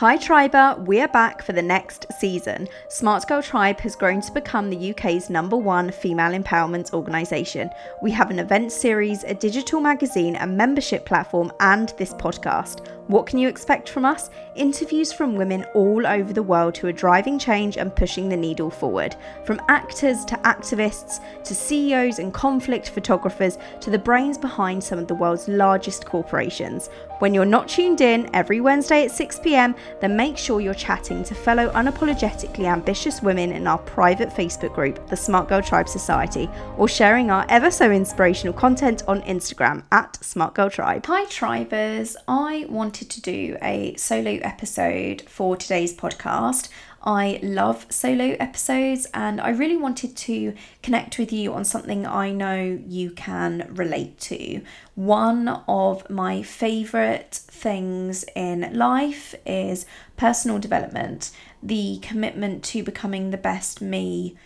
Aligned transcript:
Hi 0.00 0.18
Triber, 0.18 0.78
we're 0.80 1.08
back 1.08 1.40
for 1.40 1.54
the 1.54 1.62
next 1.62 2.04
season. 2.20 2.68
Smart 2.90 3.26
Girl 3.26 3.40
Tribe 3.40 3.80
has 3.80 3.96
grown 3.96 4.20
to 4.20 4.30
become 4.30 4.68
the 4.68 4.90
UK's 4.90 5.30
number 5.30 5.56
one 5.56 5.90
female 5.90 6.38
empowerment 6.38 6.92
organisation. 6.92 7.70
We 8.02 8.10
have 8.10 8.30
an 8.30 8.38
event 8.38 8.72
series, 8.72 9.24
a 9.24 9.32
digital 9.32 9.80
magazine, 9.80 10.36
a 10.36 10.46
membership 10.46 11.06
platform, 11.06 11.50
and 11.60 11.94
this 11.96 12.12
podcast. 12.12 12.86
What 13.08 13.26
can 13.26 13.38
you 13.38 13.48
expect 13.48 13.88
from 13.88 14.04
us? 14.04 14.30
Interviews 14.56 15.12
from 15.12 15.36
women 15.36 15.64
all 15.74 16.04
over 16.06 16.32
the 16.32 16.42
world 16.42 16.76
who 16.76 16.88
are 16.88 16.92
driving 16.92 17.38
change 17.38 17.76
and 17.76 17.94
pushing 17.94 18.28
the 18.28 18.36
needle 18.36 18.68
forward. 18.68 19.14
From 19.44 19.60
actors 19.68 20.24
to 20.24 20.34
activists 20.38 21.20
to 21.44 21.54
CEOs 21.54 22.18
and 22.18 22.34
conflict 22.34 22.90
photographers 22.90 23.58
to 23.80 23.90
the 23.90 23.98
brains 23.98 24.36
behind 24.36 24.82
some 24.82 24.98
of 24.98 25.06
the 25.06 25.14
world's 25.14 25.46
largest 25.46 26.04
corporations. 26.04 26.90
When 27.20 27.32
you're 27.32 27.44
not 27.44 27.68
tuned 27.68 28.00
in 28.00 28.28
every 28.34 28.60
Wednesday 28.60 29.04
at 29.04 29.10
6 29.12 29.38
pm, 29.38 29.74
then 30.00 30.16
make 30.16 30.36
sure 30.36 30.60
you're 30.60 30.74
chatting 30.74 31.22
to 31.24 31.34
fellow 31.34 31.70
unapologetically 31.70 32.64
ambitious 32.64 33.22
women 33.22 33.52
in 33.52 33.66
our 33.66 33.78
private 33.78 34.30
Facebook 34.30 34.74
group, 34.74 35.06
the 35.08 35.16
Smart 35.16 35.48
Girl 35.48 35.62
Tribe 35.62 35.88
Society, 35.88 36.50
or 36.76 36.88
sharing 36.88 37.30
our 37.30 37.46
ever 37.48 37.70
so 37.70 37.90
inspirational 37.90 38.52
content 38.52 39.04
on 39.06 39.22
Instagram 39.22 39.84
at 39.92 40.22
Smart 40.22 40.54
Girl 40.54 40.68
Tribe. 40.68 41.06
Hi, 41.06 41.24
Tribers. 41.26 42.16
I 42.28 42.66
wanted 42.96 43.10
to 43.10 43.20
do 43.20 43.58
a 43.60 43.94
solo 43.96 44.38
episode 44.40 45.20
for 45.28 45.54
today's 45.54 45.94
podcast. 45.94 46.70
I 47.02 47.38
love 47.42 47.84
solo 47.90 48.36
episodes 48.40 49.06
and 49.12 49.38
I 49.38 49.50
really 49.50 49.76
wanted 49.76 50.16
to 50.16 50.54
connect 50.82 51.18
with 51.18 51.30
you 51.30 51.52
on 51.52 51.66
something 51.66 52.06
I 52.06 52.30
know 52.30 52.80
you 52.86 53.10
can 53.10 53.68
relate 53.68 54.18
to. 54.20 54.62
One 54.94 55.62
of 55.68 56.08
my 56.08 56.42
favourite 56.42 57.34
things 57.34 58.24
in 58.34 58.70
life 58.72 59.34
is 59.44 59.84
personal 60.16 60.58
development, 60.58 61.32
the 61.62 61.98
commitment 62.00 62.64
to 62.64 62.82
becoming 62.82 63.28
the 63.28 63.36
best 63.36 63.82
me 63.82 64.38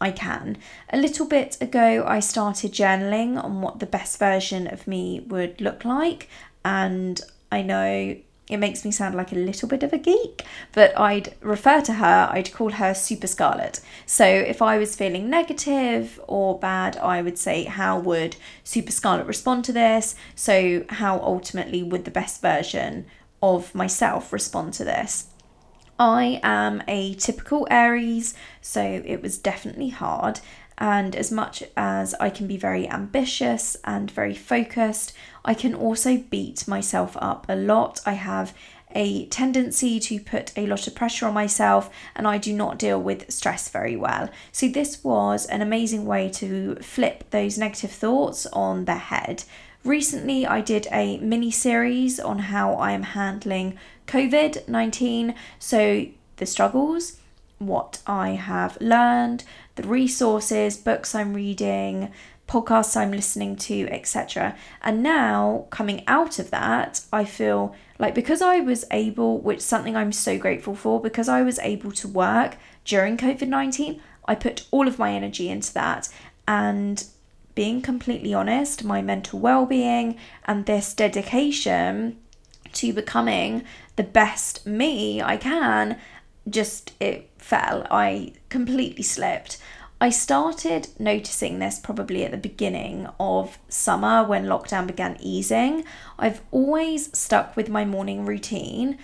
I 0.00 0.12
can. 0.12 0.56
A 0.94 0.96
little 0.96 1.26
bit 1.26 1.58
ago, 1.60 2.06
I 2.06 2.20
started 2.20 2.72
journaling 2.72 3.36
on 3.36 3.60
what 3.60 3.80
the 3.80 3.86
best 3.86 4.18
version 4.18 4.66
of 4.66 4.86
me 4.86 5.20
would 5.28 5.60
look 5.60 5.84
like, 5.84 6.30
and 6.64 7.20
I 7.50 7.62
know 7.62 8.16
it 8.48 8.56
makes 8.56 8.84
me 8.84 8.90
sound 8.90 9.14
like 9.14 9.32
a 9.32 9.36
little 9.36 9.68
bit 9.68 9.82
of 9.82 9.92
a 9.92 9.98
geek, 9.98 10.44
but 10.72 10.98
I'd 10.98 11.34
refer 11.40 11.80
to 11.82 11.94
her, 11.94 12.28
I'd 12.32 12.52
call 12.52 12.72
her 12.72 12.94
Super 12.94 13.26
Scarlett. 13.26 13.80
So 14.06 14.24
if 14.24 14.62
I 14.62 14.78
was 14.78 14.96
feeling 14.96 15.28
negative 15.28 16.18
or 16.26 16.58
bad, 16.58 16.96
I 16.96 17.20
would 17.20 17.36
say, 17.36 17.64
How 17.64 17.98
would 17.98 18.36
Super 18.64 18.92
Scarlett 18.92 19.26
respond 19.26 19.64
to 19.66 19.72
this? 19.72 20.14
So, 20.34 20.84
how 20.88 21.18
ultimately 21.20 21.82
would 21.82 22.04
the 22.04 22.10
best 22.10 22.40
version 22.40 23.06
of 23.42 23.74
myself 23.74 24.32
respond 24.32 24.72
to 24.74 24.84
this? 24.84 25.26
I 25.98 26.40
am 26.42 26.82
a 26.86 27.14
typical 27.14 27.66
Aries, 27.70 28.34
so 28.60 28.80
it 28.82 29.20
was 29.20 29.36
definitely 29.36 29.88
hard. 29.88 30.40
And 30.78 31.16
as 31.16 31.32
much 31.32 31.64
as 31.76 32.14
I 32.14 32.30
can 32.30 32.46
be 32.46 32.56
very 32.56 32.88
ambitious 32.88 33.76
and 33.84 34.10
very 34.10 34.34
focused, 34.34 35.12
I 35.44 35.52
can 35.52 35.74
also 35.74 36.18
beat 36.18 36.68
myself 36.68 37.16
up 37.20 37.46
a 37.48 37.56
lot. 37.56 38.00
I 38.06 38.12
have 38.12 38.54
a 38.94 39.26
tendency 39.26 40.00
to 40.00 40.20
put 40.20 40.56
a 40.56 40.66
lot 40.66 40.86
of 40.86 40.94
pressure 40.94 41.26
on 41.26 41.34
myself 41.34 41.90
and 42.14 42.26
I 42.26 42.38
do 42.38 42.54
not 42.54 42.78
deal 42.78 43.00
with 43.00 43.30
stress 43.30 43.68
very 43.68 43.96
well. 43.96 44.30
So, 44.52 44.68
this 44.68 45.04
was 45.04 45.46
an 45.46 45.60
amazing 45.60 46.06
way 46.06 46.30
to 46.30 46.76
flip 46.76 47.24
those 47.30 47.58
negative 47.58 47.90
thoughts 47.90 48.46
on 48.46 48.84
their 48.84 48.96
head. 48.96 49.44
Recently, 49.84 50.46
I 50.46 50.60
did 50.60 50.86
a 50.90 51.18
mini 51.18 51.50
series 51.50 52.18
on 52.18 52.38
how 52.38 52.74
I 52.74 52.92
am 52.92 53.02
handling 53.02 53.78
COVID 54.06 54.68
19. 54.68 55.34
So, 55.58 56.06
the 56.36 56.46
struggles, 56.46 57.18
what 57.58 58.00
I 58.06 58.30
have 58.30 58.80
learned, 58.80 59.44
the 59.76 59.86
resources, 59.86 60.76
books 60.76 61.14
I'm 61.14 61.34
reading, 61.34 62.12
podcasts 62.48 62.96
I'm 62.96 63.10
listening 63.10 63.56
to, 63.56 63.88
etc. 63.90 64.56
And 64.82 65.02
now, 65.02 65.66
coming 65.70 66.02
out 66.06 66.38
of 66.38 66.50
that, 66.50 67.02
I 67.12 67.24
feel 67.24 67.74
like 67.98 68.14
because 68.14 68.40
I 68.40 68.60
was 68.60 68.84
able, 68.90 69.38
which 69.38 69.60
something 69.60 69.96
I'm 69.96 70.12
so 70.12 70.38
grateful 70.38 70.74
for, 70.74 71.00
because 71.00 71.28
I 71.28 71.42
was 71.42 71.58
able 71.58 71.92
to 71.92 72.08
work 72.08 72.56
during 72.84 73.16
COVID 73.16 73.48
19, 73.48 74.00
I 74.24 74.34
put 74.34 74.66
all 74.70 74.88
of 74.88 74.98
my 74.98 75.12
energy 75.12 75.48
into 75.48 75.72
that. 75.74 76.08
And 76.46 77.04
being 77.54 77.82
completely 77.82 78.32
honest, 78.32 78.84
my 78.84 79.02
mental 79.02 79.38
well 79.40 79.66
being 79.66 80.16
and 80.44 80.64
this 80.64 80.94
dedication 80.94 82.18
to 82.72 82.92
becoming 82.92 83.64
the 83.96 84.04
best 84.04 84.66
me 84.66 85.20
I 85.20 85.36
can 85.36 85.98
just 86.48 86.92
it 87.00 87.27
fell. 87.38 87.86
I 87.90 88.32
completely 88.48 89.02
slipped. 89.02 89.58
I 90.00 90.10
started 90.10 90.88
noticing 91.00 91.58
this 91.58 91.80
probably 91.80 92.24
at 92.24 92.30
the 92.30 92.36
beginning 92.36 93.08
of 93.18 93.58
summer 93.68 94.24
when 94.24 94.44
lockdown 94.44 94.86
began 94.86 95.16
easing. 95.20 95.84
I've 96.18 96.40
always 96.52 97.16
stuck 97.18 97.56
with 97.56 97.68
my 97.68 97.84
morning 97.84 98.24
routine, 98.24 98.98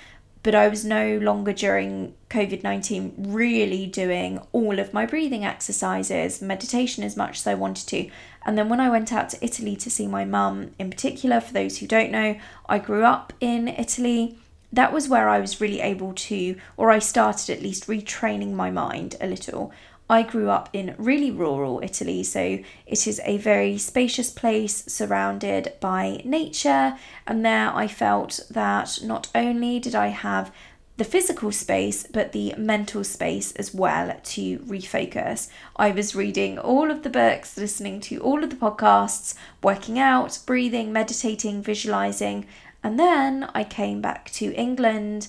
but 0.44 0.54
I 0.54 0.68
was 0.68 0.84
no 0.84 1.18
longer 1.18 1.52
during 1.52 2.14
COVID 2.30 2.62
19 2.62 3.14
really 3.18 3.86
doing 3.86 4.40
all 4.52 4.78
of 4.78 4.94
my 4.94 5.04
breathing 5.04 5.44
exercises, 5.44 6.40
meditation 6.40 7.02
as 7.02 7.16
much 7.16 7.38
as 7.38 7.46
I 7.48 7.54
wanted 7.54 7.88
to. 7.88 8.08
And 8.46 8.56
then 8.56 8.68
when 8.68 8.78
I 8.78 8.90
went 8.90 9.12
out 9.12 9.30
to 9.30 9.44
Italy 9.44 9.74
to 9.74 9.90
see 9.90 10.06
my 10.06 10.24
mum, 10.24 10.72
in 10.78 10.90
particular, 10.90 11.40
for 11.40 11.54
those 11.54 11.78
who 11.78 11.88
don't 11.88 12.12
know, 12.12 12.38
I 12.68 12.78
grew 12.78 13.04
up 13.04 13.32
in 13.40 13.66
Italy 13.66 14.38
that 14.74 14.92
was 14.92 15.08
where 15.08 15.28
I 15.28 15.40
was 15.40 15.60
really 15.60 15.80
able 15.80 16.12
to, 16.12 16.56
or 16.76 16.90
I 16.90 16.98
started 16.98 17.50
at 17.50 17.62
least 17.62 17.86
retraining 17.86 18.52
my 18.52 18.70
mind 18.70 19.16
a 19.20 19.26
little. 19.26 19.72
I 20.08 20.22
grew 20.22 20.50
up 20.50 20.68
in 20.72 20.94
really 20.98 21.30
rural 21.30 21.80
Italy, 21.82 22.22
so 22.24 22.58
it 22.86 23.06
is 23.06 23.20
a 23.24 23.38
very 23.38 23.78
spacious 23.78 24.30
place 24.30 24.84
surrounded 24.86 25.72
by 25.80 26.20
nature, 26.24 26.98
and 27.26 27.44
there 27.44 27.74
I 27.74 27.88
felt 27.88 28.40
that 28.50 28.98
not 29.02 29.28
only 29.34 29.78
did 29.78 29.94
I 29.94 30.08
have 30.08 30.52
the 30.96 31.04
physical 31.04 31.50
space, 31.50 32.06
but 32.06 32.30
the 32.30 32.54
mental 32.56 33.02
space 33.02 33.50
as 33.52 33.74
well 33.74 34.16
to 34.22 34.58
refocus. 34.60 35.48
I 35.74 35.90
was 35.90 36.14
reading 36.14 36.56
all 36.56 36.90
of 36.90 37.02
the 37.02 37.10
books, 37.10 37.56
listening 37.56 38.00
to 38.02 38.18
all 38.18 38.44
of 38.44 38.50
the 38.50 38.56
podcasts, 38.56 39.34
working 39.62 39.98
out, 39.98 40.38
breathing, 40.46 40.92
meditating, 40.92 41.62
visualizing, 41.62 42.46
and 42.84 43.00
then 43.00 43.48
I 43.54 43.64
came 43.64 44.00
back 44.00 44.30
to 44.32 44.54
England 44.54 45.28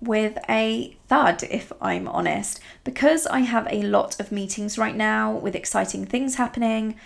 with 0.00 0.36
a 0.48 0.96
thud, 1.08 1.44
if 1.44 1.72
I'm 1.80 2.08
honest. 2.08 2.60
Because 2.84 3.26
I 3.26 3.40
have 3.40 3.66
a 3.70 3.82
lot 3.82 4.20
of 4.20 4.32
meetings 4.32 4.76
right 4.76 4.96
now 4.96 5.32
with 5.32 5.54
exciting 5.54 6.04
things 6.04 6.34
happening, 6.34 6.96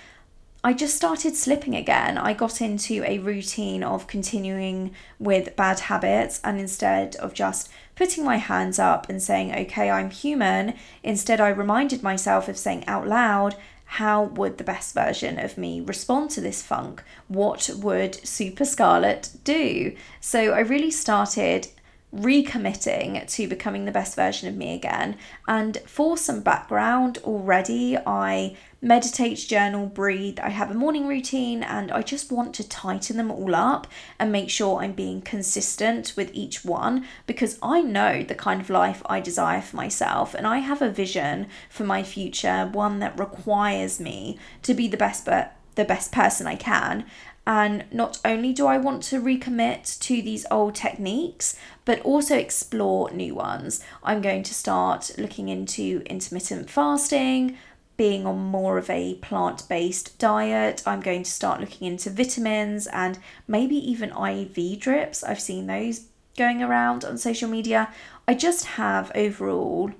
I 0.64 0.72
just 0.72 0.94
started 0.94 1.34
slipping 1.34 1.74
again. 1.74 2.16
I 2.16 2.34
got 2.34 2.60
into 2.60 3.02
a 3.04 3.18
routine 3.18 3.82
of 3.82 4.06
continuing 4.06 4.94
with 5.18 5.56
bad 5.56 5.80
habits, 5.80 6.40
and 6.44 6.60
instead 6.60 7.16
of 7.16 7.34
just 7.34 7.68
putting 7.96 8.24
my 8.24 8.36
hands 8.36 8.78
up 8.78 9.08
and 9.08 9.22
saying, 9.22 9.54
okay, 9.54 9.90
I'm 9.90 10.10
human, 10.10 10.74
instead 11.02 11.40
I 11.40 11.48
reminded 11.48 12.02
myself 12.02 12.48
of 12.48 12.56
saying 12.56 12.86
out 12.86 13.08
loud, 13.08 13.56
how 13.96 14.24
would 14.24 14.56
the 14.56 14.64
best 14.64 14.94
version 14.94 15.38
of 15.38 15.58
me 15.58 15.78
respond 15.78 16.30
to 16.30 16.40
this 16.40 16.62
funk? 16.62 17.02
What 17.28 17.68
would 17.76 18.26
Super 18.26 18.64
Scarlett 18.64 19.28
do? 19.44 19.94
So 20.18 20.52
I 20.52 20.60
really 20.60 20.90
started 20.90 21.68
recommitting 22.14 23.26
to 23.26 23.48
becoming 23.48 23.86
the 23.86 23.92
best 23.92 24.14
version 24.14 24.48
of 24.48 24.56
me 24.56 24.74
again. 24.74 25.16
And 25.48 25.78
for 25.86 26.16
some 26.16 26.42
background, 26.42 27.18
already 27.24 27.96
I 27.96 28.56
meditate, 28.82 29.38
journal, 29.38 29.86
breathe. 29.86 30.38
I 30.40 30.50
have 30.50 30.70
a 30.70 30.74
morning 30.74 31.06
routine 31.06 31.62
and 31.62 31.90
I 31.90 32.02
just 32.02 32.32
want 32.32 32.54
to 32.56 32.68
tighten 32.68 33.16
them 33.16 33.30
all 33.30 33.54
up 33.54 33.86
and 34.18 34.32
make 34.32 34.50
sure 34.50 34.80
I'm 34.80 34.92
being 34.92 35.22
consistent 35.22 36.14
with 36.16 36.30
each 36.34 36.64
one 36.64 37.06
because 37.26 37.58
I 37.62 37.80
know 37.80 38.22
the 38.22 38.34
kind 38.34 38.60
of 38.60 38.68
life 38.68 39.02
I 39.06 39.20
desire 39.20 39.62
for 39.62 39.76
myself 39.76 40.34
and 40.34 40.46
I 40.46 40.58
have 40.58 40.82
a 40.82 40.90
vision 40.90 41.46
for 41.70 41.84
my 41.84 42.02
future, 42.02 42.68
one 42.72 42.98
that 42.98 43.18
requires 43.18 44.00
me 44.00 44.38
to 44.62 44.74
be 44.74 44.88
the 44.88 44.96
best 44.96 45.24
but 45.24 45.56
the 45.74 45.84
best 45.84 46.12
person 46.12 46.46
I 46.46 46.56
can 46.56 47.06
and 47.46 47.84
not 47.90 48.20
only 48.24 48.52
do 48.52 48.66
I 48.66 48.78
want 48.78 49.02
to 49.04 49.20
recommit 49.20 49.98
to 50.00 50.22
these 50.22 50.46
old 50.50 50.74
techniques, 50.74 51.56
but 51.84 52.00
also 52.02 52.36
explore 52.36 53.10
new 53.10 53.34
ones. 53.34 53.82
I'm 54.02 54.22
going 54.22 54.44
to 54.44 54.54
start 54.54 55.10
looking 55.18 55.48
into 55.48 56.02
intermittent 56.06 56.70
fasting, 56.70 57.58
being 57.96 58.26
on 58.26 58.38
more 58.38 58.78
of 58.78 58.88
a 58.88 59.16
plant 59.16 59.68
based 59.68 60.18
diet. 60.18 60.82
I'm 60.86 61.00
going 61.00 61.24
to 61.24 61.30
start 61.30 61.60
looking 61.60 61.86
into 61.86 62.10
vitamins 62.10 62.86
and 62.86 63.18
maybe 63.46 63.76
even 63.76 64.10
IV 64.10 64.80
drips. 64.80 65.24
I've 65.24 65.40
seen 65.40 65.66
those 65.66 66.06
going 66.36 66.62
around 66.62 67.04
on 67.04 67.18
social 67.18 67.48
media. 67.48 67.92
I 68.26 68.34
just 68.34 68.64
have 68.64 69.12
overall 69.14 69.90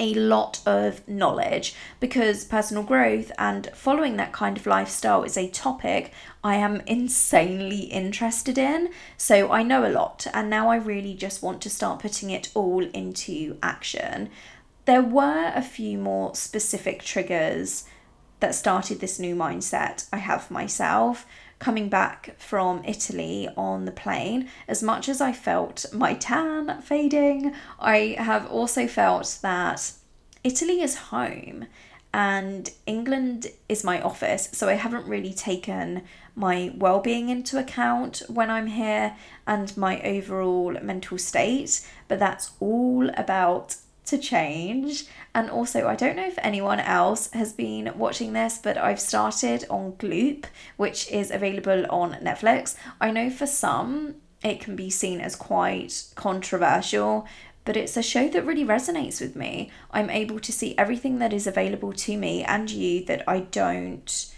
a 0.00 0.14
lot 0.14 0.60
of 0.66 1.06
knowledge 1.06 1.74
because 2.00 2.44
personal 2.44 2.82
growth 2.82 3.30
and 3.38 3.70
following 3.74 4.16
that 4.16 4.32
kind 4.32 4.56
of 4.56 4.66
lifestyle 4.66 5.22
is 5.22 5.36
a 5.36 5.48
topic 5.48 6.12
I 6.42 6.56
am 6.56 6.80
insanely 6.86 7.80
interested 7.82 8.58
in. 8.58 8.90
So 9.16 9.52
I 9.52 9.62
know 9.62 9.86
a 9.86 9.92
lot, 9.92 10.26
and 10.32 10.50
now 10.50 10.70
I 10.70 10.76
really 10.76 11.14
just 11.14 11.42
want 11.42 11.60
to 11.62 11.70
start 11.70 12.00
putting 12.00 12.30
it 12.30 12.50
all 12.54 12.84
into 12.86 13.58
action. 13.62 14.30
There 14.86 15.02
were 15.02 15.52
a 15.54 15.62
few 15.62 15.98
more 15.98 16.34
specific 16.34 17.02
triggers 17.02 17.84
that 18.40 18.54
started 18.54 19.00
this 19.00 19.18
new 19.18 19.36
mindset 19.36 20.08
I 20.12 20.16
have 20.16 20.50
myself 20.50 21.26
coming 21.60 21.88
back 21.88 22.34
from 22.38 22.82
Italy 22.84 23.48
on 23.56 23.84
the 23.84 23.92
plane, 23.92 24.48
as 24.66 24.82
much 24.82 25.08
as 25.08 25.20
I 25.20 25.32
felt 25.32 25.84
my 25.92 26.14
tan 26.14 26.82
fading, 26.82 27.54
I 27.78 28.16
have 28.18 28.50
also 28.50 28.88
felt 28.88 29.38
that 29.42 29.92
Italy 30.42 30.80
is 30.80 30.96
home 30.96 31.66
and 32.12 32.70
England 32.86 33.48
is 33.68 33.84
my 33.84 34.00
office, 34.00 34.48
so 34.52 34.68
I 34.68 34.72
haven't 34.72 35.06
really 35.06 35.32
taken 35.32 36.02
my 36.34 36.72
well 36.76 37.00
being 37.00 37.28
into 37.28 37.58
account 37.58 38.22
when 38.28 38.50
I'm 38.50 38.66
here 38.66 39.14
and 39.46 39.76
my 39.76 40.00
overall 40.00 40.72
mental 40.82 41.18
state, 41.18 41.86
but 42.08 42.18
that's 42.18 42.52
all 42.58 43.10
about 43.10 43.76
to 44.10 44.18
change. 44.18 45.06
And 45.34 45.50
also, 45.50 45.86
I 45.86 45.96
don't 45.96 46.16
know 46.16 46.26
if 46.26 46.38
anyone 46.42 46.80
else 46.80 47.30
has 47.32 47.52
been 47.52 47.92
watching 47.96 48.32
this, 48.32 48.58
but 48.58 48.76
I've 48.76 49.00
started 49.00 49.64
on 49.70 49.92
Goop, 49.92 50.46
which 50.76 51.10
is 51.10 51.30
available 51.30 51.86
on 51.88 52.14
Netflix. 52.14 52.76
I 53.00 53.10
know 53.10 53.30
for 53.30 53.46
some 53.46 54.16
it 54.42 54.60
can 54.60 54.74
be 54.74 54.90
seen 54.90 55.20
as 55.20 55.36
quite 55.36 56.04
controversial, 56.14 57.26
but 57.64 57.76
it's 57.76 57.96
a 57.96 58.02
show 58.02 58.28
that 58.28 58.46
really 58.46 58.64
resonates 58.64 59.20
with 59.20 59.36
me. 59.36 59.70
I'm 59.90 60.10
able 60.10 60.40
to 60.40 60.52
see 60.52 60.76
everything 60.78 61.18
that 61.18 61.32
is 61.32 61.46
available 61.46 61.92
to 61.92 62.16
me 62.16 62.42
and 62.42 62.70
you 62.70 63.04
that 63.04 63.22
I 63.28 63.40
don't 63.40 64.34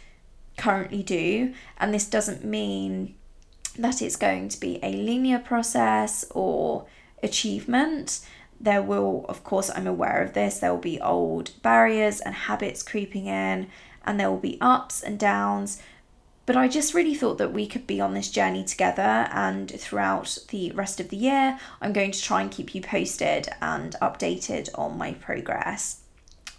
currently 0.57 1.03
do. 1.03 1.55
And 1.79 1.95
this 1.95 2.07
doesn't 2.07 2.45
mean 2.45 3.15
that 3.79 4.03
it's 4.03 4.17
going 4.17 4.49
to 4.49 4.61
be 4.61 4.79
a 4.83 4.93
linear 4.93 5.39
process 5.39 6.25
or 6.31 6.87
achievement 7.23 8.21
there 8.63 8.83
will, 8.83 9.27
of 9.29 9.43
course, 9.43 9.71
I'm 9.75 9.87
aware 9.87 10.23
of 10.23 10.33
this, 10.33 10.61
there 10.61 10.73
will 10.73 10.81
be 10.81 11.01
old 11.01 11.51
barriers 11.63 12.21
and 12.21 12.35
habits 12.35 12.83
creeping 12.83 13.27
in, 13.27 13.67
and 14.05 14.19
there 14.19 14.31
will 14.31 14.39
be 14.39 14.59
ups 14.61 15.03
and 15.03 15.19
downs. 15.19 15.83
But 16.47 16.57
I 16.57 16.69
just 16.69 16.95
really 16.95 17.15
thought 17.15 17.39
that 17.39 17.53
we 17.53 17.67
could 17.67 17.87
be 17.87 18.01
on 18.01 18.15
this 18.15 18.31
journey 18.31 18.65
together, 18.65 19.29
and 19.33 19.71
throughout 19.71 20.39
the 20.49 20.73
rest 20.73 21.01
of 21.01 21.09
the 21.09 21.17
year, 21.17 21.59
I'm 21.81 21.93
going 21.93 22.13
to 22.13 22.23
try 22.23 22.41
and 22.41 22.51
keep 22.51 22.75
you 22.75 22.81
posted 22.81 23.49
and 23.61 23.95
updated 24.01 24.69
on 24.77 24.97
my 24.97 25.13
progress. 25.13 26.01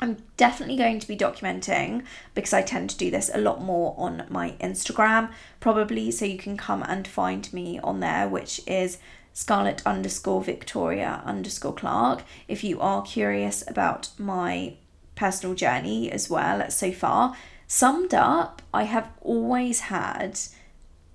I'm 0.02 0.24
definitely 0.36 0.76
going 0.76 1.00
to 1.00 1.08
be 1.08 1.16
documenting 1.16 2.04
because 2.36 2.52
I 2.52 2.62
tend 2.62 2.90
to 2.90 2.98
do 2.98 3.10
this 3.10 3.32
a 3.34 3.40
lot 3.40 3.62
more 3.62 3.96
on 3.98 4.26
my 4.30 4.52
Instagram, 4.60 5.32
probably. 5.62 6.12
So 6.12 6.26
you 6.26 6.38
can 6.38 6.58
come 6.58 6.84
and 6.84 7.08
find 7.08 7.52
me 7.54 7.80
on 7.80 8.02
there, 8.02 8.28
which 8.28 8.60
is 8.68 8.98
scarlett 9.34 9.82
underscore 9.86 10.44
victoria 10.44 11.22
underscore 11.26 11.74
clark. 11.74 12.24
If 12.48 12.64
you 12.64 12.80
are 12.80 13.02
curious 13.02 13.64
about 13.68 14.10
my 14.18 14.76
personal 15.16 15.56
journey 15.56 16.12
as 16.12 16.30
well 16.30 16.70
so 16.72 16.92
far 16.92 17.36
summed 17.68 18.14
up 18.14 18.62
i 18.74 18.84
have 18.84 19.10
always 19.22 19.82
had 19.82 20.40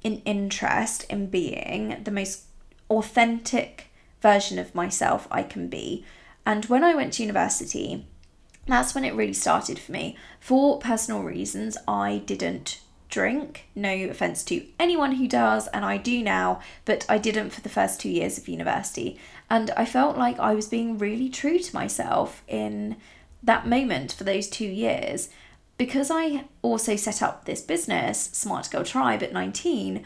an 0.05 0.23
interest 0.25 1.05
in 1.11 1.27
being 1.27 2.01
the 2.05 2.11
most 2.11 2.45
authentic 2.91 3.87
version 4.21 4.59
of 4.59 4.75
myself 4.75 5.27
i 5.31 5.43
can 5.43 5.69
be. 5.69 6.05
And 6.47 6.65
when 6.67 6.85
i 6.85 6.95
went 6.95 7.15
to 7.15 7.23
university 7.23 8.07
that's 8.67 8.95
when 8.95 9.05
it 9.05 9.15
really 9.15 9.33
started 9.33 9.79
for 9.79 9.93
me. 9.93 10.17
For 10.41 10.79
personal 10.79 11.23
reasons 11.23 11.77
i 11.87 12.23
didn't 12.27 12.81
drink. 13.09 13.69
No 13.75 13.93
offense 13.93 14.43
to 14.45 14.67
anyone 14.79 15.13
who 15.13 15.27
does, 15.29 15.67
and 15.69 15.85
I 15.85 15.97
do 15.97 16.23
now, 16.23 16.61
but 16.85 17.07
I 17.09 17.19
didn't 17.19 17.51
for 17.51 17.61
the 17.61 17.69
first 17.69 18.01
two 18.01 18.11
years 18.11 18.39
of 18.39 18.49
university. 18.49 19.19
And 19.51 19.71
I 19.73 19.85
felt 19.85 20.17
like 20.17 20.39
I 20.39 20.55
was 20.55 20.69
being 20.69 20.99
really 20.99 21.29
true 21.29 21.59
to 21.59 21.75
myself 21.75 22.43
in 22.47 22.97
that 23.43 23.67
moment 23.67 24.13
for 24.13 24.25
those 24.25 24.49
two 24.49 24.67
years. 24.67 25.31
Because 25.79 26.11
I 26.11 26.45
also 26.61 26.97
set 26.97 27.23
up 27.23 27.45
this 27.45 27.61
business, 27.61 28.31
Smart 28.33 28.71
Girl 28.71 28.85
Tribe, 28.85 29.23
at 29.23 29.33
19, 29.33 30.05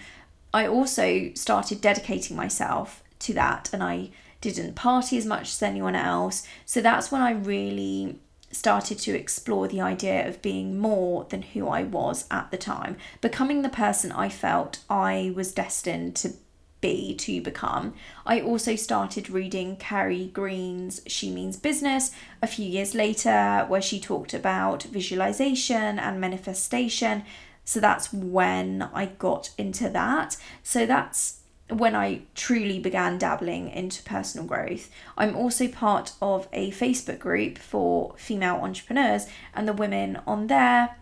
I 0.53 0.67
also 0.67 1.33
started 1.35 1.81
dedicating 1.81 2.37
myself 2.37 3.03
to 3.21 3.33
that 3.35 3.71
and 3.73 3.83
I 3.83 4.11
didn't 4.43 4.75
party 4.75 5.17
as 5.17 5.25
much 5.25 5.49
as 5.49 5.63
anyone 5.63 5.95
else. 5.95 6.47
So 6.67 6.83
that's 6.83 7.11
when 7.11 7.23
I 7.23 7.31
really 7.31 8.19
started 8.53 8.99
to 9.01 9.17
explore 9.17 9.67
the 9.67 9.81
idea 9.81 10.29
of 10.29 10.43
being 10.43 10.79
more 10.79 11.25
than 11.25 11.43
who 11.43 11.67
I 11.67 11.83
was 11.83 12.27
at 12.31 12.51
the 12.51 12.57
time, 12.57 12.97
becoming 13.21 13.63
the 13.63 13.69
person 13.69 14.13
I 14.13 14.29
felt 14.29 14.81
I 14.89 15.33
was 15.35 15.53
destined 15.53 16.15
to 16.17 16.35
be 16.81 17.15
to 17.15 17.41
become. 17.41 17.95
I 18.27 18.41
also 18.41 18.77
started 18.77 19.31
reading 19.31 19.77
Carrie 19.77 20.31
Green's 20.33 21.01
She 21.07 21.31
Means 21.31 21.57
Business 21.57 22.11
a 22.43 22.47
few 22.47 22.67
years 22.67 22.95
later, 22.95 23.65
where 23.69 23.81
she 23.81 23.99
talked 23.99 24.35
about 24.35 24.83
visualization 24.83 25.99
and 25.99 26.21
manifestation. 26.21 27.25
So 27.65 27.81
that's 27.81 28.13
when 28.13 28.83
I 28.93 29.07
got 29.07 29.51
into 29.57 29.89
that. 29.91 30.37
So 30.63 30.85
that's 30.85 31.42
when 31.73 31.95
I 31.95 32.23
truly 32.35 32.79
began 32.79 33.19
dabbling 33.19 33.71
into 33.71 34.03
personal 34.03 34.47
growth. 34.47 34.91
I'm 35.17 35.37
also 35.37 35.69
part 35.69 36.13
of 36.21 36.49
a 36.53 36.71
Facebook 36.71 37.19
group 37.19 37.59
for 37.59 38.15
female 38.17 38.57
entrepreneurs, 38.57 39.27
and 39.55 39.67
the 39.67 39.73
women 39.73 40.21
on 40.27 40.47
there 40.47 40.97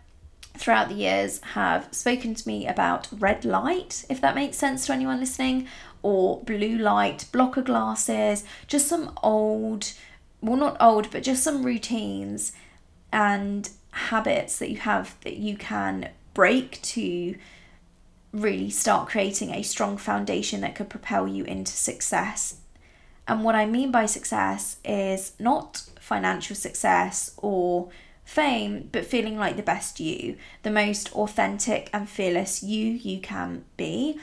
throughout 0.57 0.89
the 0.89 0.95
years 0.95 1.39
have 1.53 1.87
spoken 1.91 2.35
to 2.35 2.47
me 2.47 2.67
about 2.67 3.07
red 3.11 3.45
light, 3.45 4.05
if 4.09 4.19
that 4.21 4.35
makes 4.35 4.57
sense 4.57 4.85
to 4.85 4.93
anyone 4.93 5.19
listening, 5.19 5.67
or 6.03 6.41
blue 6.43 6.77
light, 6.77 7.25
blocker 7.31 7.61
glasses, 7.61 8.43
just 8.67 8.87
some 8.87 9.17
old, 9.23 9.93
well, 10.41 10.57
not 10.57 10.77
old, 10.79 11.09
but 11.11 11.23
just 11.23 11.43
some 11.43 11.63
routines 11.63 12.51
and 13.13 13.69
habits 13.91 14.57
that 14.59 14.69
you 14.69 14.77
have 14.77 15.15
that 15.21 15.37
you 15.37 15.57
can 15.57 16.09
break 16.33 16.81
to 16.81 17.35
really 18.33 18.69
start 18.69 19.09
creating 19.09 19.51
a 19.51 19.61
strong 19.63 19.97
foundation 19.97 20.61
that 20.61 20.75
could 20.75 20.89
propel 20.89 21.27
you 21.27 21.43
into 21.43 21.71
success. 21.71 22.57
And 23.27 23.43
what 23.43 23.55
I 23.55 23.65
mean 23.65 23.91
by 23.91 24.05
success 24.05 24.77
is 24.83 25.33
not 25.39 25.83
financial 25.99 26.55
success 26.55 27.33
or 27.37 27.89
fame, 28.23 28.89
but 28.91 29.05
feeling 29.05 29.37
like 29.37 29.57
the 29.57 29.63
best 29.63 29.99
you, 29.99 30.37
the 30.63 30.71
most 30.71 31.13
authentic 31.13 31.89
and 31.93 32.09
fearless 32.09 32.63
you 32.63 32.91
you 32.91 33.19
can 33.19 33.65
be 33.77 34.19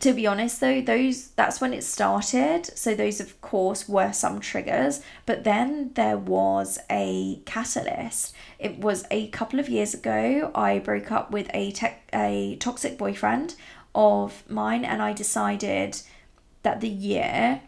to 0.00 0.12
be 0.12 0.26
honest 0.26 0.60
though 0.60 0.80
those 0.80 1.28
that's 1.30 1.60
when 1.60 1.72
it 1.72 1.84
started. 1.84 2.66
So 2.76 2.94
those 2.94 3.20
of 3.20 3.40
course 3.40 3.88
were 3.88 4.12
some 4.12 4.40
triggers 4.40 5.02
but 5.26 5.44
then 5.44 5.92
there 5.94 6.18
was 6.18 6.78
a 6.90 7.40
catalyst. 7.44 8.34
It 8.58 8.78
was 8.78 9.04
a 9.10 9.28
couple 9.28 9.60
of 9.60 9.68
years 9.68 9.94
ago 9.94 10.50
i 10.54 10.78
broke 10.78 11.10
up 11.10 11.30
with 11.30 11.50
a 11.52 11.72
tech, 11.72 12.08
a 12.12 12.56
toxic 12.56 12.96
boyfriend 12.96 13.54
of 13.94 14.42
mine 14.48 14.84
and 14.84 15.02
i 15.02 15.12
decided 15.12 16.00
that 16.62 16.80
the 16.80 16.88
year 16.88 17.60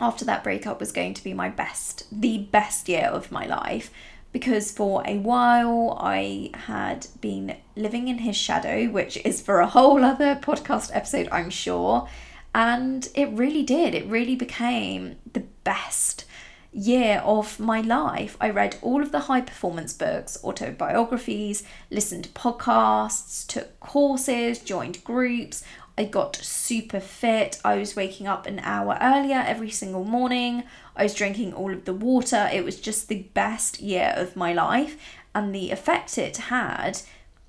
after 0.00 0.24
that 0.24 0.42
breakup 0.42 0.80
was 0.80 0.92
going 0.92 1.14
to 1.14 1.22
be 1.22 1.34
my 1.34 1.48
best 1.48 2.06
the 2.10 2.38
best 2.38 2.88
year 2.88 3.06
of 3.06 3.30
my 3.30 3.46
life 3.46 3.90
because 4.32 4.70
for 4.70 5.02
a 5.06 5.18
while 5.18 5.96
I 6.00 6.50
had 6.54 7.06
been 7.20 7.56
living 7.76 8.08
in 8.08 8.18
his 8.18 8.36
shadow, 8.36 8.86
which 8.86 9.16
is 9.24 9.40
for 9.40 9.60
a 9.60 9.66
whole 9.66 10.04
other 10.12 10.36
podcast 10.36 10.90
episode, 10.94 11.28
I'm 11.32 11.50
sure. 11.50 12.08
And 12.54 13.08
it 13.14 13.28
really 13.30 13.62
did. 13.62 13.94
It 13.94 14.06
really 14.06 14.36
became 14.36 15.16
the 15.32 15.44
best 15.64 16.24
year 16.72 17.20
of 17.24 17.58
my 17.58 17.80
life. 17.80 18.36
I 18.40 18.50
read 18.50 18.76
all 18.82 19.02
of 19.02 19.12
the 19.12 19.20
high 19.20 19.40
performance 19.40 19.92
books, 19.92 20.38
autobiographies, 20.44 21.64
listened 21.90 22.24
to 22.24 22.30
podcasts, 22.30 23.46
took 23.46 23.78
courses, 23.80 24.58
joined 24.60 25.02
groups. 25.04 25.64
I 25.98 26.04
got 26.04 26.36
super 26.36 27.00
fit. 27.00 27.60
I 27.64 27.76
was 27.76 27.96
waking 27.96 28.26
up 28.26 28.46
an 28.46 28.60
hour 28.60 28.96
earlier 29.00 29.42
every 29.46 29.70
single 29.70 30.04
morning. 30.04 30.64
I 31.00 31.04
was 31.04 31.14
drinking 31.14 31.54
all 31.54 31.72
of 31.72 31.86
the 31.86 31.94
water. 31.94 32.50
It 32.52 32.62
was 32.62 32.78
just 32.78 33.08
the 33.08 33.22
best 33.32 33.80
year 33.80 34.12
of 34.16 34.36
my 34.36 34.52
life. 34.52 34.98
And 35.34 35.54
the 35.54 35.70
effect 35.70 36.18
it 36.18 36.36
had, 36.36 37.00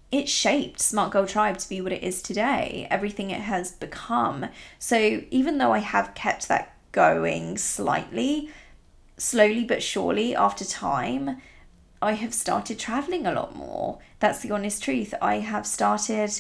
it 0.10 0.30
shaped 0.30 0.80
Smart 0.80 1.12
Girl 1.12 1.28
Tribe 1.28 1.58
to 1.58 1.68
be 1.68 1.82
what 1.82 1.92
it 1.92 2.02
is 2.02 2.22
today, 2.22 2.88
everything 2.90 3.30
it 3.30 3.42
has 3.42 3.74
become. 3.74 4.46
So 4.80 5.24
even 5.32 5.58
though 5.58 5.74
I 5.74 5.80
have 5.80 6.16
kept 6.16 6.48
that 6.48 6.74
going 6.94 7.58
slightly, 7.58 8.50
slowly 9.18 9.66
but 9.66 9.84
surely 9.84 10.34
after 10.34 10.64
time, 10.64 11.42
I 12.02 12.14
have 12.14 12.34
started 12.34 12.80
traveling 12.80 13.28
a 13.28 13.34
lot 13.34 13.54
more. 13.54 14.00
That's 14.20 14.40
the 14.40 14.52
honest 14.52 14.82
truth. 14.82 15.14
I 15.22 15.40
have 15.40 15.68
started 15.68 16.32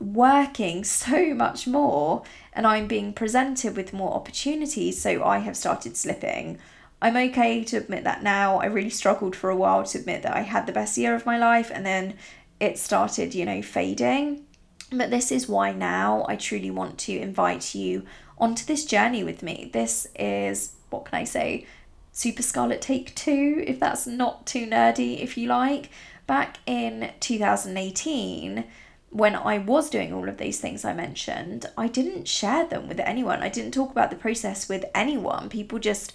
working 0.00 0.84
so 0.84 1.34
much 1.34 1.66
more 1.66 2.22
and 2.52 2.66
I'm 2.66 2.86
being 2.86 3.12
presented 3.12 3.76
with 3.76 3.92
more 3.92 4.14
opportunities. 4.14 5.00
So 5.00 5.24
I 5.24 5.38
have 5.38 5.56
started 5.56 5.96
slipping 5.96 6.58
I'm 7.00 7.16
okay 7.16 7.62
to 7.64 7.76
admit 7.76 8.04
that 8.04 8.22
now. 8.22 8.58
I 8.58 8.66
really 8.66 8.90
struggled 8.90 9.36
for 9.36 9.50
a 9.50 9.56
while 9.56 9.84
to 9.84 9.98
admit 9.98 10.22
that 10.22 10.34
I 10.34 10.40
had 10.40 10.66
the 10.66 10.72
best 10.72 10.96
year 10.96 11.14
of 11.14 11.26
my 11.26 11.38
life 11.38 11.70
and 11.72 11.84
then 11.84 12.14
it 12.58 12.78
started, 12.78 13.34
you 13.34 13.44
know, 13.44 13.60
fading. 13.60 14.46
But 14.90 15.10
this 15.10 15.30
is 15.30 15.48
why 15.48 15.72
now 15.72 16.24
I 16.28 16.36
truly 16.36 16.70
want 16.70 16.96
to 17.00 17.18
invite 17.18 17.74
you 17.74 18.04
onto 18.38 18.64
this 18.64 18.84
journey 18.84 19.22
with 19.24 19.42
me. 19.42 19.70
This 19.72 20.06
is, 20.18 20.72
what 20.88 21.04
can 21.04 21.18
I 21.18 21.24
say, 21.24 21.66
Super 22.12 22.42
Scarlett 22.42 22.80
Take 22.80 23.14
Two, 23.14 23.62
if 23.66 23.78
that's 23.78 24.06
not 24.06 24.46
too 24.46 24.66
nerdy, 24.66 25.20
if 25.20 25.36
you 25.36 25.48
like. 25.48 25.90
Back 26.26 26.58
in 26.66 27.12
2018, 27.20 28.64
when 29.10 29.34
I 29.34 29.58
was 29.58 29.90
doing 29.90 30.12
all 30.12 30.28
of 30.28 30.38
these 30.38 30.60
things 30.60 30.84
I 30.84 30.92
mentioned, 30.92 31.66
I 31.76 31.88
didn't 31.88 32.28
share 32.28 32.66
them 32.66 32.88
with 32.88 33.00
anyone. 33.00 33.42
I 33.42 33.48
didn't 33.48 33.72
talk 33.72 33.90
about 33.90 34.10
the 34.10 34.16
process 34.16 34.68
with 34.68 34.84
anyone. 34.94 35.48
People 35.48 35.78
just 35.78 36.12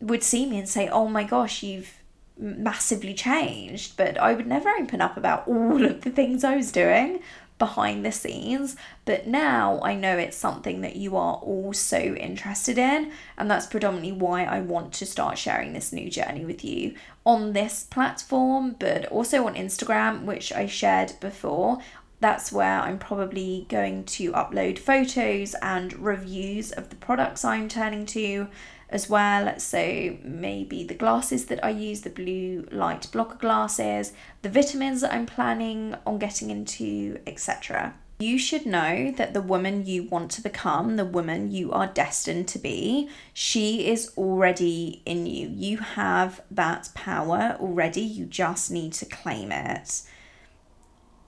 would 0.00 0.22
see 0.22 0.46
me 0.46 0.58
and 0.58 0.68
say, 0.68 0.88
Oh 0.88 1.08
my 1.08 1.24
gosh, 1.24 1.62
you've 1.62 1.94
massively 2.36 3.14
changed. 3.14 3.96
But 3.96 4.18
I 4.18 4.34
would 4.34 4.46
never 4.46 4.70
open 4.70 5.00
up 5.00 5.16
about 5.16 5.46
all 5.46 5.84
of 5.84 6.02
the 6.02 6.10
things 6.10 6.44
I 6.44 6.56
was 6.56 6.72
doing 6.72 7.20
behind 7.58 8.04
the 8.04 8.10
scenes. 8.12 8.76
But 9.04 9.26
now 9.26 9.80
I 9.82 9.94
know 9.94 10.18
it's 10.18 10.36
something 10.36 10.80
that 10.80 10.96
you 10.96 11.16
are 11.16 11.36
all 11.36 11.72
so 11.72 11.98
interested 11.98 12.78
in. 12.78 13.12
And 13.38 13.50
that's 13.50 13.66
predominantly 13.66 14.12
why 14.12 14.44
I 14.44 14.60
want 14.60 14.92
to 14.94 15.06
start 15.06 15.38
sharing 15.38 15.72
this 15.72 15.92
new 15.92 16.10
journey 16.10 16.44
with 16.44 16.64
you 16.64 16.94
on 17.24 17.52
this 17.52 17.84
platform, 17.84 18.76
but 18.78 19.06
also 19.06 19.46
on 19.46 19.54
Instagram, 19.54 20.24
which 20.24 20.52
I 20.52 20.66
shared 20.66 21.12
before 21.20 21.78
that's 22.24 22.50
where 22.50 22.80
I'm 22.80 22.98
probably 22.98 23.66
going 23.68 24.04
to 24.04 24.32
upload 24.32 24.78
photos 24.78 25.54
and 25.60 25.92
reviews 25.92 26.72
of 26.72 26.88
the 26.88 26.96
products 26.96 27.44
I'm 27.44 27.68
turning 27.68 28.06
to 28.06 28.48
as 28.88 29.10
well. 29.10 29.58
So, 29.58 30.16
maybe 30.24 30.84
the 30.84 30.94
glasses 30.94 31.44
that 31.46 31.62
I 31.62 31.68
use, 31.68 32.00
the 32.00 32.08
blue 32.08 32.66
light 32.72 33.08
blocker 33.12 33.36
glasses, 33.36 34.14
the 34.40 34.48
vitamins 34.48 35.02
that 35.02 35.12
I'm 35.12 35.26
planning 35.26 35.96
on 36.06 36.18
getting 36.18 36.48
into, 36.48 37.18
etc. 37.26 37.92
You 38.18 38.38
should 38.38 38.64
know 38.64 39.12
that 39.18 39.34
the 39.34 39.42
woman 39.42 39.84
you 39.84 40.04
want 40.04 40.30
to 40.30 40.40
become, 40.40 40.96
the 40.96 41.04
woman 41.04 41.52
you 41.52 41.72
are 41.72 41.88
destined 41.88 42.48
to 42.48 42.58
be, 42.58 43.10
she 43.34 43.86
is 43.86 44.14
already 44.16 45.02
in 45.04 45.26
you. 45.26 45.50
You 45.54 45.76
have 45.76 46.40
that 46.50 46.88
power 46.94 47.58
already, 47.60 48.00
you 48.00 48.24
just 48.24 48.70
need 48.70 48.94
to 48.94 49.04
claim 49.04 49.52
it. 49.52 50.00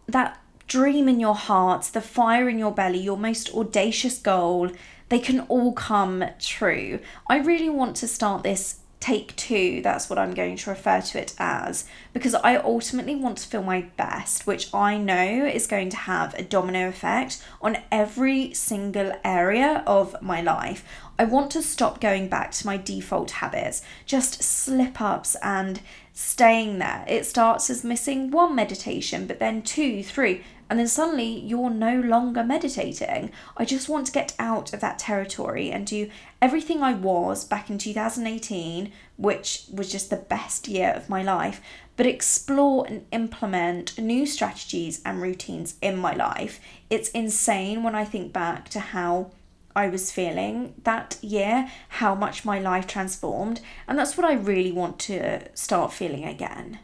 That 0.08 0.40
dream 0.66 1.08
in 1.08 1.20
your 1.20 1.34
heart, 1.34 1.90
the 1.92 2.00
fire 2.00 2.48
in 2.48 2.58
your 2.58 2.72
belly, 2.72 2.98
your 2.98 3.16
most 3.16 3.54
audacious 3.54 4.18
goal, 4.18 4.70
they 5.08 5.18
can 5.18 5.40
all 5.40 5.72
come 5.72 6.24
true. 6.40 6.98
I 7.28 7.38
really 7.38 7.70
want 7.70 7.96
to 7.96 8.08
start 8.08 8.42
this 8.42 8.80
take 8.98 9.36
two, 9.36 9.80
that's 9.82 10.10
what 10.10 10.18
I'm 10.18 10.34
going 10.34 10.56
to 10.56 10.70
refer 10.70 11.00
to 11.00 11.20
it 11.20 11.34
as, 11.38 11.84
because 12.16 12.34
I 12.34 12.56
ultimately 12.56 13.14
want 13.14 13.36
to 13.36 13.46
feel 13.46 13.62
my 13.62 13.82
best, 13.98 14.46
which 14.46 14.72
I 14.72 14.96
know 14.96 15.44
is 15.44 15.66
going 15.66 15.90
to 15.90 15.98
have 15.98 16.32
a 16.32 16.42
domino 16.42 16.88
effect 16.88 17.44
on 17.60 17.76
every 17.92 18.54
single 18.54 19.12
area 19.22 19.84
of 19.86 20.16
my 20.22 20.40
life. 20.40 20.82
I 21.18 21.24
want 21.24 21.50
to 21.50 21.62
stop 21.62 22.00
going 22.00 22.28
back 22.28 22.52
to 22.52 22.66
my 22.66 22.78
default 22.78 23.32
habits, 23.32 23.82
just 24.06 24.42
slip 24.42 24.98
ups 24.98 25.36
and 25.42 25.82
staying 26.14 26.78
there. 26.78 27.04
It 27.06 27.26
starts 27.26 27.68
as 27.68 27.84
missing 27.84 28.30
one 28.30 28.54
meditation, 28.54 29.26
but 29.26 29.38
then 29.38 29.60
two, 29.60 30.02
three, 30.02 30.42
and 30.70 30.78
then 30.78 30.88
suddenly 30.88 31.38
you're 31.40 31.70
no 31.70 32.00
longer 32.00 32.42
meditating. 32.42 33.30
I 33.58 33.64
just 33.64 33.88
want 33.88 34.06
to 34.06 34.12
get 34.12 34.34
out 34.38 34.72
of 34.72 34.80
that 34.80 34.98
territory 34.98 35.70
and 35.70 35.86
do 35.86 36.10
everything 36.42 36.82
I 36.82 36.94
was 36.94 37.44
back 37.44 37.70
in 37.70 37.78
2018, 37.78 38.90
which 39.16 39.64
was 39.72 39.92
just 39.92 40.10
the 40.10 40.16
best 40.16 40.66
year 40.66 40.90
of 40.90 41.08
my 41.08 41.22
life, 41.22 41.60
but 41.96 42.06
explore 42.06 42.86
and 42.86 43.06
implement 43.10 43.98
new 43.98 44.26
strategies 44.26 45.00
and 45.04 45.22
routines 45.22 45.76
in 45.80 45.96
my 45.96 46.14
life. 46.14 46.60
It's 46.90 47.08
insane 47.10 47.82
when 47.82 47.94
I 47.94 48.04
think 48.04 48.32
back 48.32 48.68
to 48.70 48.80
how 48.80 49.30
I 49.74 49.88
was 49.88 50.10
feeling 50.10 50.74
that 50.84 51.18
year, 51.20 51.70
how 51.90 52.14
much 52.14 52.44
my 52.44 52.58
life 52.58 52.86
transformed, 52.86 53.60
and 53.86 53.98
that's 53.98 54.16
what 54.16 54.24
I 54.24 54.32
really 54.32 54.72
want 54.72 54.98
to 55.00 55.54
start 55.54 55.92
feeling 55.92 56.24
again. 56.24 56.78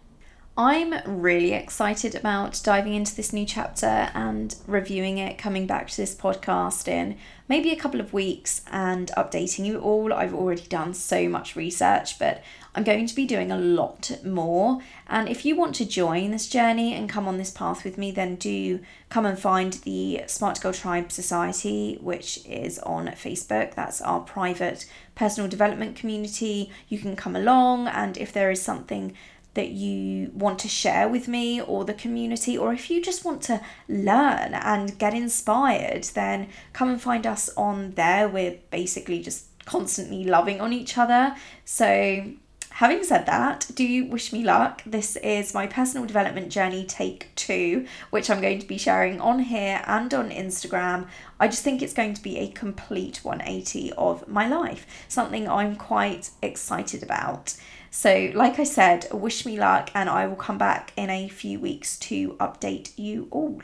I'm 0.57 0.93
really 1.07 1.55
excited 1.55 2.15
about 2.15 2.61
diving 2.63 2.93
into 2.93 3.17
this 3.17 3.33
new 3.33 3.47
chapter 3.47 4.11
and 4.13 4.55
reviewing 4.67 5.17
it, 5.17 5.39
coming 5.39 5.67
back 5.67 5.89
to 5.89 5.97
this 5.97 6.15
podcast 6.15 6.89
in 6.89 7.17
maybe 7.49 7.71
a 7.71 7.77
couple 7.77 8.01
of 8.01 8.13
weeks 8.13 8.61
and 8.71 9.11
updating 9.17 9.65
you 9.65 9.79
all. 9.79 10.13
I've 10.13 10.35
already 10.35 10.65
done 10.65 10.93
so 10.93 11.27
much 11.27 11.57
research, 11.57 12.19
but 12.19 12.43
I'm 12.75 12.85
going 12.85 13.07
to 13.07 13.15
be 13.15 13.25
doing 13.25 13.51
a 13.51 13.57
lot 13.57 14.11
more. 14.23 14.81
And 15.09 15.27
if 15.27 15.47
you 15.47 15.57
want 15.57 15.75
to 15.77 15.87
join 15.87 16.33
this 16.33 16.51
journey 16.51 16.93
and 16.93 17.09
come 17.09 17.27
on 17.27 17.39
this 17.39 17.51
path 17.51 17.83
with 17.83 17.97
me, 17.97 18.11
then 18.11 18.35
do 18.37 18.81
come 19.09 19.25
and 19.25 19.39
find 19.39 19.73
the 19.73 20.21
Smart 20.27 20.61
Girl 20.61 20.75
Tribe 20.75 21.11
Society, 21.11 21.97
which 22.03 22.45
is 22.45 22.79
on 22.81 23.07
Facebook. 23.09 23.75
That's 23.75 24.03
our 24.03 24.21
private 24.21 24.85
personal 25.15 25.49
development 25.49 25.97
community. 25.97 26.71
You 26.91 26.99
can 26.99 27.17
come 27.17 27.37
along, 27.37 27.89
and 27.89 28.19
if 28.19 28.35
there 28.35 28.51
is 28.51 28.61
something 28.61 29.17
that 29.55 29.71
you 29.71 30.31
want 30.35 30.59
to 30.61 30.69
share 30.69 31.09
with 31.09 31.29
me 31.29 31.61
or 31.61 31.85
the 31.85 31.95
community, 31.95 32.57
or 32.57 32.73
if 32.73 32.91
you 32.91 33.03
just 33.03 33.25
want 33.25 33.43
to 33.43 33.61
learn 33.89 34.55
and 34.55 34.99
get 34.99 35.15
inspired, 35.15 36.05
then 36.15 36.49
come 36.73 36.89
and 36.89 37.01
find 37.01 37.27
us 37.27 37.51
on 37.57 37.93
there. 37.93 38.29
We're 38.29 38.59
basically 38.71 39.23
just 39.23 39.47
constantly 39.65 40.25
loving 40.25 40.61
on 40.61 40.73
each 40.73 40.97
other. 40.99 41.37
So, 41.65 42.33
having 42.71 43.05
said 43.05 43.27
that, 43.27 43.71
do 43.75 43.85
you 43.85 44.07
wish 44.07 44.33
me 44.33 44.43
luck? 44.43 44.83
This 44.87 45.17
is 45.17 45.55
my 45.55 45.67
personal 45.67 46.07
development 46.07 46.51
journey, 46.51 46.85
take 46.87 47.29
two, 47.37 47.87
which 48.11 48.31
I'm 48.31 48.41
going 48.41 48.59
to 48.61 48.67
be 48.67 48.79
sharing 48.79 49.21
on 49.21 49.41
here 49.41 49.83
and 49.87 50.13
on 50.15 50.31
Instagram. 50.31 51.09
I 51.39 51.49
just 51.49 51.63
think 51.63 51.83
it's 51.83 51.93
going 51.93 52.15
to 52.15 52.23
be 52.23 52.39
a 52.39 52.49
complete 52.49 53.21
180 53.23 53.93
of 53.93 54.27
my 54.27 54.49
life, 54.49 54.87
something 55.09 55.49
I'm 55.49 55.77
quite 55.77 56.31
excited 56.43 57.03
about. 57.03 57.55
So, 57.95 58.33
like 58.35 58.59
I 58.59 58.65
said, 58.65 59.07
wish 59.13 59.45
me 59.45 59.59
luck, 59.59 59.91
and 59.95 60.09
I 60.09 60.27
will 60.27 60.35
come 60.35 60.57
back 60.57 60.95
in 60.97 61.11
a 61.11 61.29
few 61.29 61.61
weeks 61.61 61.99
to 61.99 62.31
update 62.41 62.93
you 62.97 63.29
all. 63.31 63.61